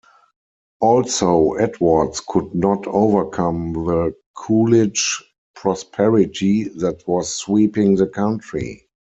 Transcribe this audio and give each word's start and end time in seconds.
Also, 0.79 1.51
Edwards 1.53 2.21
could 2.27 2.55
not 2.55 2.87
overcome 2.87 3.71
the 3.85 4.15
"Coolidge 4.33 5.21
Prosperity" 5.53 6.63
that 6.69 7.07
was 7.07 7.35
sweeping 7.35 7.97
the 7.97 8.07
country. 8.07 8.87